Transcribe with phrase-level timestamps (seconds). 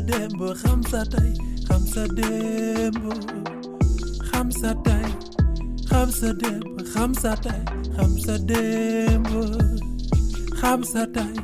[0.00, 1.34] Dembo, Hamza Tay,
[1.68, 3.12] Hamza Dembo,
[4.32, 5.02] Hamza Tay,
[5.90, 7.64] Hamza Dembo, Hamza Tay,
[7.96, 9.42] Hamza Dembo,
[10.62, 11.34] Hamza Tay,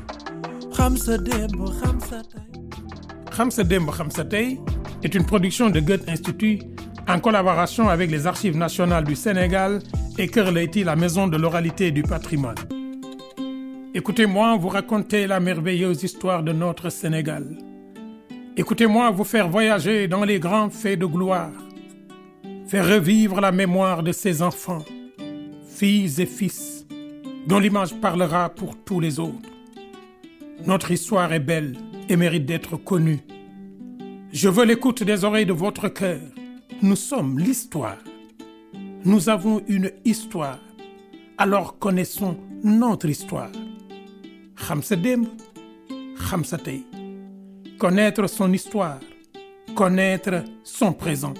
[0.79, 2.43] Hamza Dembo, Hamza Tay.
[3.37, 4.61] Hamza Dembo, Hamza Tay
[5.03, 6.61] est une production de Goethe Institut
[7.09, 9.81] en collaboration avec les Archives nationales du Sénégal
[10.19, 12.55] et Leyti, la maison de l'oralité et du patrimoine.
[13.95, 17.64] Écoutez-moi vous raconter la merveilleuse histoire de notre Sénégal.
[18.57, 21.51] Écoutez-moi vous faire voyager dans les grands faits de gloire,
[22.69, 24.85] faire revivre la mémoire de ces enfants,
[25.67, 26.87] filles et fils,
[27.49, 29.51] dont l'image parlera pour tous les autres.
[30.67, 31.77] Notre histoire est belle
[32.09, 33.19] et mérite d'être connue.
[34.31, 36.21] Je veux l'écoute des oreilles de votre cœur.
[36.81, 37.99] Nous sommes l'histoire.
[39.05, 40.61] Nous avons une histoire.
[41.39, 43.51] Alors connaissons notre histoire.
[44.57, 46.59] xam sa
[47.85, 48.99] connaître son histoire
[49.77, 51.35] connaître son présent.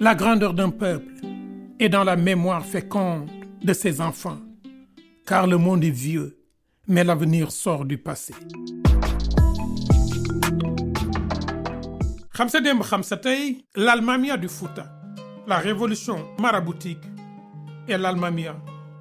[0.00, 1.12] La grandeur d'un peuple
[1.78, 3.28] est dans la mémoire féconde
[3.62, 4.38] de ses enfants
[5.26, 6.38] car le monde est vieux
[6.88, 8.32] mais l'avenir sort du passé.
[12.34, 14.86] Xam sa démb xam sa tey l'Almamia du Fouta
[15.46, 17.04] la révolution maraboutique
[17.86, 18.56] et l'Almamia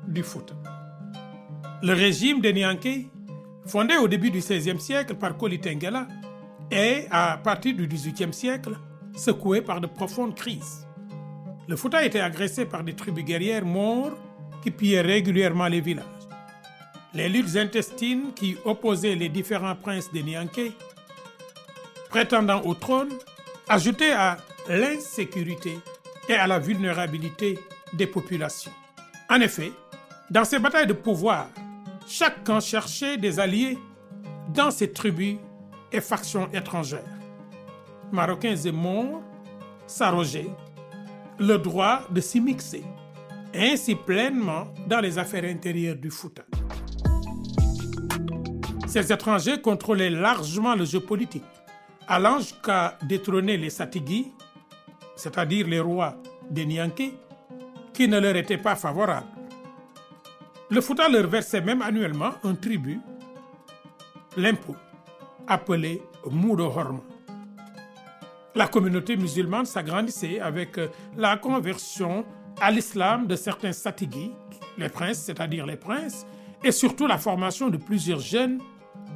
[0.05, 0.53] du Fouta.
[1.81, 3.07] Le régime des Nianké,
[3.65, 6.07] fondé au début du XVIe siècle par Koli Tengela,
[6.71, 8.77] est, à partir du XVIIIe siècle,
[9.15, 10.87] secoué par de profondes crises.
[11.67, 14.17] Le Fouta était agressé par des tribus guerrières mortes
[14.61, 16.05] qui pillaient régulièrement les villages.
[17.13, 20.73] Les luttes intestines qui opposaient les différents princes des Nianké,
[22.09, 23.09] prétendant au trône,
[23.67, 24.37] ajoutaient à
[24.69, 25.79] l'insécurité
[26.27, 27.57] et à la vulnérabilité
[27.93, 28.71] des populations.
[29.29, 29.71] En effet,
[30.29, 31.47] dans ces batailles de pouvoir,
[32.07, 33.77] chaque camp cherchait des alliés
[34.53, 35.37] dans ses tribus
[35.91, 37.03] et factions étrangères.
[38.11, 39.21] Marocains et Maures
[39.87, 40.49] s'arrogeaient
[41.39, 42.83] le droit de s'y mixer,
[43.53, 46.43] ainsi pleinement dans les affaires intérieures du Fouta.
[48.87, 51.43] Ces étrangers contrôlaient largement le jeu politique,
[52.07, 54.31] allant jusqu'à détrôner les Satigui,
[55.15, 56.15] c'est-à-dire les rois
[56.49, 57.13] des Nianké,
[57.93, 59.27] qui ne leur étaient pas favorables.
[60.69, 62.99] Le Fouta leur versait même annuellement un tribut,
[64.37, 64.75] l'impôt,
[65.47, 67.01] appelé Moudo Horma.
[68.55, 70.79] La communauté musulmane s'agrandissait avec
[71.17, 72.25] la conversion
[72.61, 74.31] à l'islam de certains satigui,
[74.77, 76.25] les princes, c'est-à-dire les princes,
[76.63, 78.59] et surtout la formation de plusieurs jeunes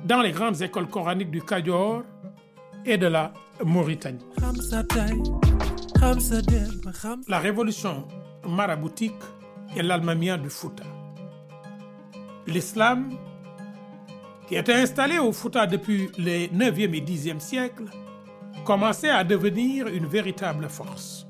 [0.05, 2.03] dans les grandes écoles coraniques du Kayor
[2.85, 4.25] et de la Mauritanie.
[7.27, 8.07] La révolution
[8.47, 9.13] maraboutique
[9.75, 10.83] et l'Almamia du Fouta.
[12.47, 13.09] L'islam,
[14.49, 17.85] qui était installé au Fouta depuis les 9e et 10e siècles,
[18.65, 21.27] commençait à devenir une véritable force.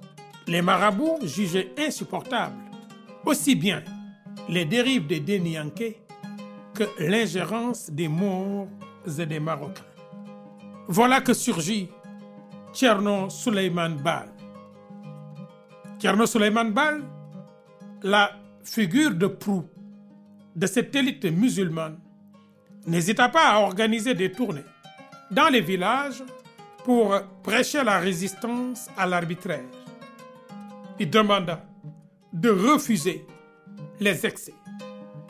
[0.48, 2.56] Les marabouts jugeaient insupportables
[3.26, 3.84] aussi bien
[4.48, 6.00] les dérives des Dénianké
[6.74, 8.70] que l'ingérence des Maures
[9.20, 9.84] et des Marocains.
[10.88, 11.90] Voilà que surgit
[12.72, 14.30] Tcherno Suleiman Bal.
[16.00, 17.04] Tcherno Suleiman Bal,
[18.02, 18.32] la
[18.64, 19.66] figure de proue
[20.56, 22.00] de cette élite musulmane,
[22.86, 24.66] n'hésita pas à organiser des tournées
[25.32, 26.24] dans les villages
[26.84, 29.66] pour prêcher la résistance à l'arbitraire.
[31.00, 31.64] Il demanda
[32.34, 33.26] de refuser
[34.00, 34.54] les excès,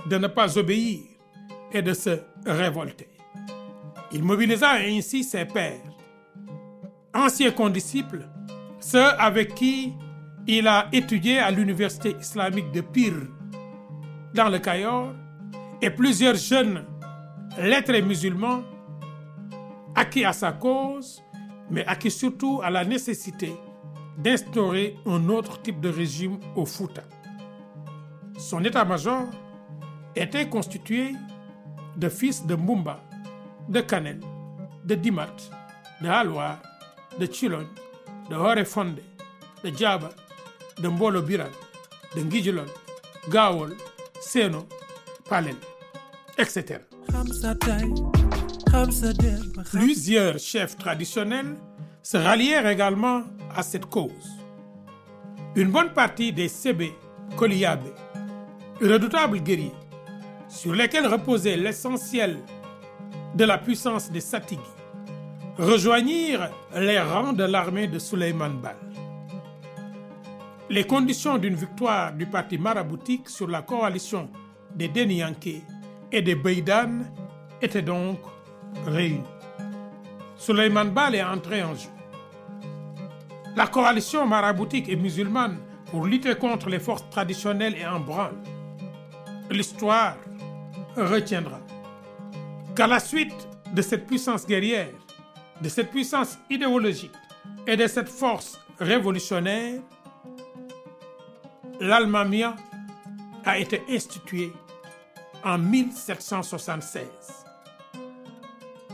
[0.07, 0.99] de ne pas obéir
[1.71, 3.07] et de se révolter.
[4.11, 5.81] Il mobilisa ainsi ses pairs,
[7.13, 8.27] anciens condisciples,
[8.79, 9.93] ceux avec qui
[10.47, 13.27] il a étudié à l'université islamique de Pire,
[14.33, 15.13] dans le Cayor,
[15.81, 16.85] et plusieurs jeunes
[17.57, 18.63] lettrés musulmans
[19.95, 21.23] acquis à sa cause,
[21.69, 23.53] mais acquis surtout à la nécessité
[24.17, 27.03] d'instaurer un autre type de régime au Fouta.
[28.37, 29.23] Son état-major
[30.15, 31.13] était constitué
[31.97, 33.01] de fils de Mbumba,
[33.67, 34.19] de Kanel,
[34.85, 35.35] de Dimat,
[36.01, 36.59] de Halwar,
[37.19, 37.67] de Chilon,
[38.29, 39.01] de Horefonde,
[39.63, 40.09] de Djaba,
[40.81, 41.49] de Mbolo Biran,
[42.15, 42.65] de Ngijilon,
[43.29, 43.75] Gawol,
[44.21, 44.65] Seno,
[45.29, 45.55] Palel,
[46.37, 46.79] etc.
[49.71, 51.55] Plusieurs chefs traditionnels
[52.03, 53.23] se rallièrent également
[53.55, 54.11] à cette cause.
[55.55, 56.93] Une bonne partie des Sébé,
[57.35, 57.91] Koliabé,
[58.81, 59.71] redoutables guerriers,
[60.47, 62.37] sur lesquels reposait l'essentiel
[63.35, 64.61] de la puissance des Satigui,
[65.57, 68.77] rejoignirent les rangs de l'armée de Suleiman Bal.
[70.69, 74.29] Les conditions d'une victoire du parti maraboutique sur la coalition
[74.75, 75.63] des Dénianké
[76.11, 77.01] et des Beidan
[77.61, 78.19] étaient donc
[78.85, 79.23] réunies.
[80.35, 81.89] Suleiman Bal est entré en jeu.
[83.55, 85.57] La coalition maraboutique et musulmane
[85.91, 88.37] pour lutter contre les forces traditionnelles est en branle.
[89.49, 90.15] L'histoire
[90.95, 91.59] retiendra
[92.75, 94.93] qu'à la suite de cette puissance guerrière,
[95.61, 97.11] de cette puissance idéologique
[97.67, 99.81] et de cette force révolutionnaire,
[101.79, 102.55] l'Almamia
[103.45, 104.53] a été instituée
[105.43, 107.05] en 1776.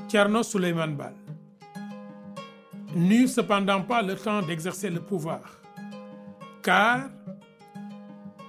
[0.07, 1.13] Tcherno Suleiman Bal
[2.95, 5.42] n'eut cependant pas le temps d'exercer le pouvoir,
[6.62, 7.09] car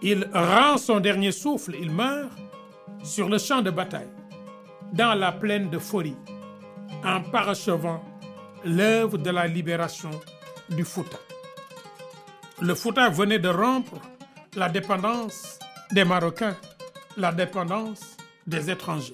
[0.03, 2.31] il rend son dernier souffle, il meurt
[3.03, 4.11] sur le champ de bataille,
[4.93, 6.15] dans la plaine de Fori,
[7.05, 8.03] en parachevant
[8.65, 10.11] l'œuvre de la libération
[10.71, 11.19] du Fouta.
[12.61, 14.01] Le Fouta venait de rompre
[14.55, 15.59] la dépendance
[15.93, 16.57] des Marocains,
[17.17, 18.17] la dépendance
[18.47, 19.13] des étrangers.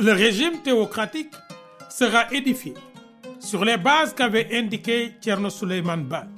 [0.00, 1.32] Le régime théocratique
[1.88, 2.74] sera édifié
[3.38, 6.28] sur les bases qu'avait indiqué Tcherno Suleiman Bal.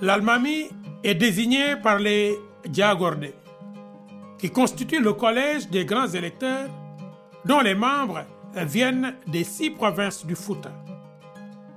[0.00, 0.68] L'Almami
[1.02, 2.36] est désigné par les
[2.66, 3.34] Diagordés,
[4.38, 6.68] qui constituent le collège des grands électeurs
[7.44, 8.24] dont les membres
[8.54, 10.72] viennent des six provinces du Fouta.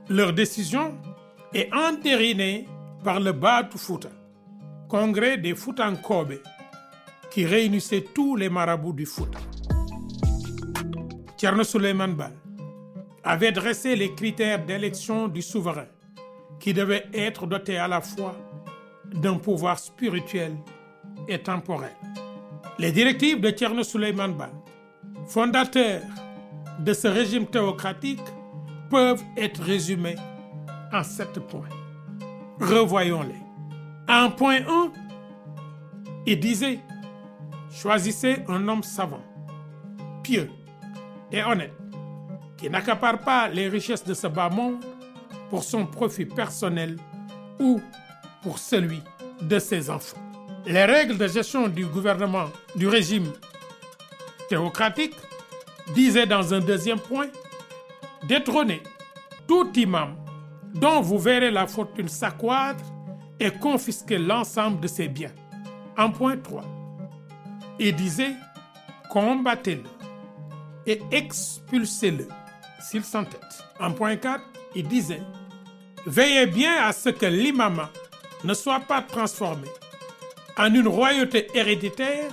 [0.10, 0.96] Leur décision
[1.54, 2.66] est entérinée
[3.04, 4.10] par le Batu Fouta,
[4.88, 6.40] congrès des Foutankobe,
[7.38, 9.38] qui réunissait tous les marabouts du Fouta.
[11.38, 12.34] Tcherno Suleiman Bal
[13.24, 15.86] avait dressé les critères d'élection du souverain,
[16.60, 18.36] qui devait être doté à la fois
[19.14, 20.56] d'un pouvoir spirituel
[21.28, 21.96] et temporel.
[22.80, 24.50] Les directives de Tcherno Suleiman Bal,
[25.28, 26.02] fondateur
[26.80, 28.28] de ce régime théocratique,
[28.90, 30.16] peuvent être résumées
[30.92, 31.70] en sept points.
[32.60, 33.44] Revoyons-les.
[34.12, 34.92] En point 1,
[36.26, 36.80] il disait
[37.80, 39.22] Choisissez un homme savant,
[40.24, 40.50] pieux
[41.32, 41.74] et honnête,
[42.58, 44.84] qui n'accapare pas les richesses de ce bas monde
[45.52, 46.98] pour son profit personnel
[47.60, 47.80] ou
[48.42, 49.04] pour celui
[49.44, 50.18] de ses enfants.
[50.66, 52.46] Les règles de gestion du gouvernement
[52.76, 53.32] du régime
[54.50, 55.16] théocratique
[55.94, 57.28] disaient dans un deuxième point
[58.28, 58.82] détrôner
[59.48, 60.16] tout imam
[60.74, 62.84] dont vous verrez la fortune s'accroître
[63.40, 65.34] et confisquer l'ensemble de ses biens.
[65.96, 66.64] En point 3,
[67.80, 68.36] il disait
[69.10, 69.84] combattez-le
[70.86, 72.28] et expulsez-le
[72.80, 73.42] s'il s'entête.
[73.80, 74.42] En point 4,
[74.76, 75.22] il disait
[76.06, 77.90] veillez bien à ce que l'imama
[78.44, 79.68] ne soit pas transformé
[80.58, 82.32] en une royauté héréditaire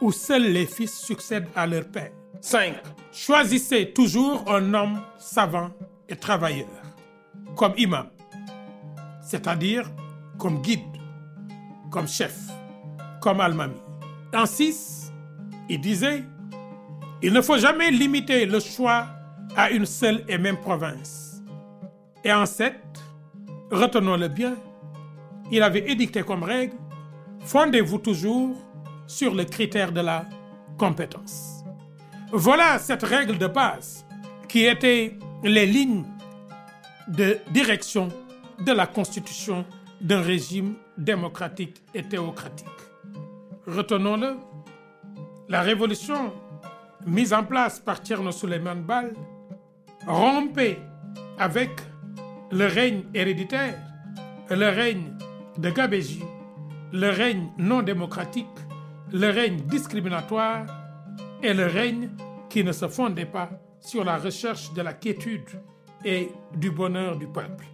[0.00, 2.12] où seuls les fils succèdent à leur père.
[2.40, 2.74] 5.
[3.12, 5.70] Choisissez toujours un homme savant
[6.08, 6.68] et travailleur
[7.56, 8.08] comme imam,
[9.22, 9.90] c'est-à-dire
[10.38, 10.80] comme guide,
[11.90, 12.36] comme chef,
[13.20, 13.83] comme almami.
[14.34, 15.12] En 6,
[15.68, 16.24] il disait,
[17.22, 19.06] il ne faut jamais limiter le choix
[19.54, 21.40] à une seule et même province.
[22.24, 22.74] Et en 7,
[23.70, 24.56] retenons-le bien,
[25.52, 26.74] il avait édicté comme règle,
[27.44, 28.56] fondez-vous toujours
[29.06, 30.24] sur le critère de la
[30.78, 31.62] compétence.
[32.32, 34.04] Voilà cette règle de base
[34.48, 36.04] qui était les lignes
[37.06, 38.08] de direction
[38.58, 39.64] de la constitution
[40.00, 42.66] d'un régime démocratique et théocratique.
[43.66, 44.36] Retenons-le,
[45.48, 46.32] la révolution
[47.06, 49.14] mise en place par Tcherno Suleiman Bal
[50.06, 50.78] rompait
[51.38, 51.70] avec
[52.50, 53.78] le règne héréditaire,
[54.50, 55.12] le règne
[55.58, 56.22] de Gabéji,
[56.92, 58.46] le règne non démocratique,
[59.12, 60.66] le règne discriminatoire
[61.42, 62.10] et le règne
[62.50, 63.48] qui ne se fondait pas
[63.80, 65.48] sur la recherche de la quiétude
[66.04, 67.64] et du bonheur du peuple.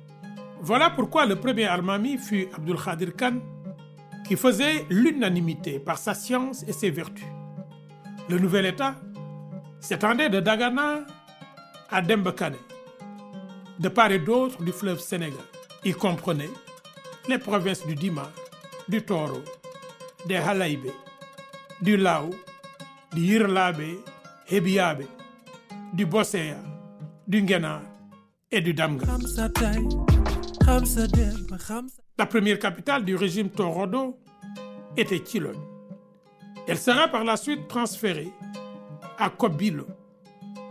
[0.61, 3.41] Voilà pourquoi le premier Almami fut Abdul Khadir Khan,
[4.31, 7.27] qui faisait l'unanimité par sa science et ses vertus.
[8.29, 8.95] Le nouvel État
[9.81, 11.01] s'étendait de Dagana
[11.91, 12.55] à Dembekane,
[13.81, 15.45] de part et d'autre du fleuve Sénégal.
[15.85, 16.49] Il comprenait
[17.29, 18.31] les provinces du Dima,
[18.89, 19.41] du Toro,
[20.29, 20.93] des Halaïbé,
[21.83, 22.31] du Lao,
[23.13, 23.83] du Yirlabe,
[24.49, 25.07] Hebiabe,
[25.93, 26.55] du Bosséa,
[27.27, 27.83] du Ngenar
[28.53, 29.07] et du Damga.
[32.19, 34.19] La première capitale du régime Torodo
[34.97, 35.53] était Chilon.
[36.67, 38.33] Elle sera par la suite transférée
[39.19, 39.87] à Kobilo,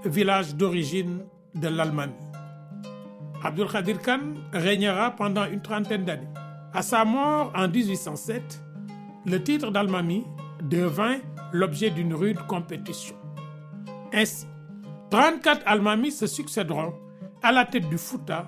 [0.05, 2.13] village d'origine de l'Allemagne.
[3.43, 4.19] Abdul Khadir Khan
[4.53, 6.27] régnera pendant une trentaine d'années.
[6.73, 8.61] À sa mort en 1807,
[9.25, 10.25] le titre d'Almami
[10.61, 11.17] devint
[11.51, 13.15] l'objet d'une rude compétition.
[14.13, 14.45] Ainsi,
[15.09, 16.93] 34 Almamis se succéderont
[17.41, 18.47] à la tête du Fouta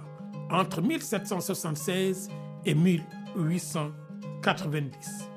[0.52, 2.30] entre 1776
[2.66, 5.30] et 1890.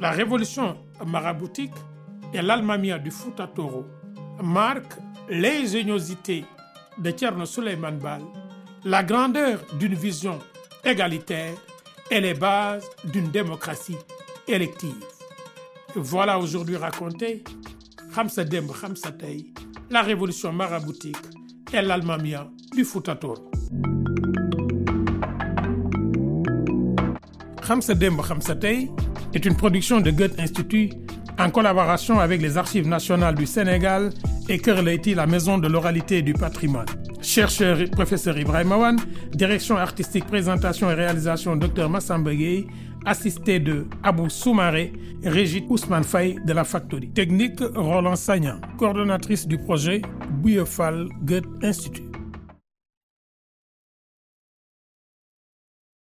[0.00, 1.74] La révolution maraboutique
[2.34, 3.86] et l'Almamia du Fouta Toro
[4.42, 4.98] marquent
[5.28, 6.44] l'ingéniosité
[6.98, 8.20] de Tcherno Suleiman Bal,
[8.84, 10.38] la grandeur d'une vision
[10.84, 11.54] égalitaire
[12.10, 13.96] et les bases d'une démocratie
[14.46, 15.04] élective.
[15.94, 17.44] Voilà aujourd'hui raconté
[18.14, 19.52] Khamsa Demb Khamsa Tey,
[19.90, 21.16] la révolution maraboutique
[21.72, 22.84] et l'Almamia du
[27.68, 27.80] Fouta Toro.
[27.80, 28.88] Khamsa Demb Khamsa Tey
[29.34, 30.90] est une production de Goethe Institut
[31.38, 34.10] en collaboration avec les Archives nationales du Sénégal
[34.48, 36.86] et Kër Leyti, la maison de l'oralité et du patrimoine.
[37.20, 38.96] Chercheur et professeur Ibrahim Awan,
[39.32, 42.30] direction artistique, présentation et réalisation Dr Massamba
[43.04, 44.92] assisté de Abou Soumaré,
[45.24, 47.10] Régit Ousmane Faye de la Factory.
[47.10, 50.02] Technique Roland Sagnan, coordonnatrice du projet
[50.42, 52.07] Bouillefal Goethe Institut.